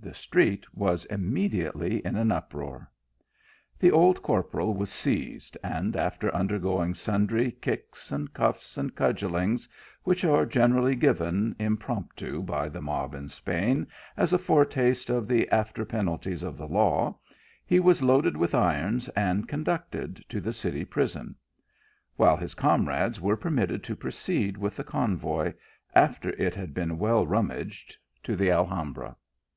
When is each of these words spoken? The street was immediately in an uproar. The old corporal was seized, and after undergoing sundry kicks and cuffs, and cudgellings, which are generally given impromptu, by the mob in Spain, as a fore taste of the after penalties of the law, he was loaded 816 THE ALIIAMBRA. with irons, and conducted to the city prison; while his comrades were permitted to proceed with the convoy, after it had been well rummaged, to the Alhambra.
The 0.00 0.12
street 0.14 0.66
was 0.74 1.04
immediately 1.04 2.04
in 2.04 2.16
an 2.16 2.32
uproar. 2.32 2.90
The 3.78 3.92
old 3.92 4.20
corporal 4.20 4.74
was 4.74 4.90
seized, 4.90 5.56
and 5.62 5.94
after 5.94 6.34
undergoing 6.34 6.94
sundry 6.94 7.52
kicks 7.52 8.10
and 8.10 8.34
cuffs, 8.34 8.76
and 8.76 8.92
cudgellings, 8.96 9.68
which 10.02 10.24
are 10.24 10.44
generally 10.44 10.96
given 10.96 11.54
impromptu, 11.60 12.42
by 12.42 12.68
the 12.68 12.80
mob 12.80 13.14
in 13.14 13.28
Spain, 13.28 13.86
as 14.16 14.32
a 14.32 14.38
fore 14.38 14.64
taste 14.64 15.08
of 15.08 15.28
the 15.28 15.48
after 15.52 15.84
penalties 15.84 16.42
of 16.42 16.56
the 16.56 16.66
law, 16.66 17.16
he 17.64 17.78
was 17.78 18.02
loaded 18.02 18.34
816 18.34 18.50
THE 18.50 18.56
ALIIAMBRA. 18.56 18.76
with 18.80 18.84
irons, 18.84 19.08
and 19.10 19.48
conducted 19.48 20.24
to 20.28 20.40
the 20.40 20.52
city 20.52 20.84
prison; 20.84 21.36
while 22.16 22.36
his 22.36 22.54
comrades 22.54 23.20
were 23.20 23.36
permitted 23.36 23.84
to 23.84 23.94
proceed 23.94 24.56
with 24.56 24.74
the 24.74 24.82
convoy, 24.82 25.54
after 25.94 26.30
it 26.30 26.56
had 26.56 26.74
been 26.74 26.98
well 26.98 27.24
rummaged, 27.24 27.96
to 28.24 28.34
the 28.34 28.50
Alhambra. 28.50 29.14